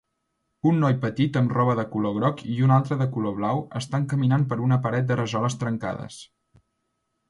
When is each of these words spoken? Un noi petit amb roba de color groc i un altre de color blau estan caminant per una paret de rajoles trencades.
Un 0.69 0.79
noi 0.83 0.95
petit 1.03 1.37
amb 1.41 1.53
roba 1.57 1.75
de 1.81 1.85
color 1.91 2.17
groc 2.17 2.43
i 2.55 2.57
un 2.69 2.75
altre 2.79 2.99
de 3.03 3.09
color 3.13 3.37
blau 3.43 3.63
estan 3.83 4.11
caminant 4.17 4.49
per 4.55 4.61
una 4.71 4.83
paret 4.89 5.09
de 5.13 5.23
rajoles 5.25 5.63
trencades. 5.65 6.23